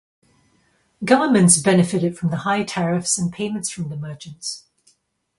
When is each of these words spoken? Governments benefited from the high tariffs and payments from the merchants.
Governments 1.05 1.59
benefited 1.59 2.17
from 2.17 2.31
the 2.31 2.37
high 2.37 2.63
tariffs 2.63 3.19
and 3.19 3.31
payments 3.31 3.69
from 3.69 3.89
the 3.89 3.95
merchants. 3.95 4.63